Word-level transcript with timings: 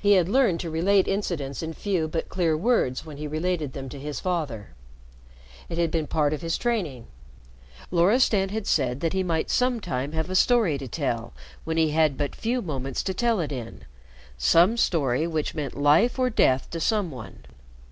He 0.00 0.12
had 0.12 0.28
learned 0.28 0.60
to 0.60 0.70
relate 0.70 1.08
incidents 1.08 1.64
in 1.64 1.74
few 1.74 2.06
but 2.06 2.28
clear 2.28 2.56
words 2.56 3.04
when 3.04 3.16
he 3.16 3.26
related 3.26 3.72
them 3.72 3.88
to 3.88 3.98
his 3.98 4.20
father. 4.20 4.68
It 5.68 5.78
had 5.78 5.90
been 5.90 6.06
part 6.06 6.32
of 6.32 6.42
his 6.42 6.56
training. 6.56 7.08
Loristan 7.90 8.50
had 8.50 8.68
said 8.68 9.00
that 9.00 9.14
he 9.14 9.24
might 9.24 9.50
sometime 9.50 10.12
have 10.12 10.30
a 10.30 10.36
story 10.36 10.78
to 10.78 10.86
tell 10.86 11.32
when 11.64 11.76
he 11.76 11.90
had 11.90 12.16
but 12.16 12.36
few 12.36 12.62
moments 12.62 13.02
to 13.02 13.14
tell 13.14 13.40
it 13.40 13.50
in 13.50 13.82
some 14.36 14.76
story 14.76 15.26
which 15.26 15.56
meant 15.56 15.76
life 15.76 16.20
or 16.20 16.30
death 16.30 16.70
to 16.70 16.78
some 16.78 17.10
one. 17.10 17.44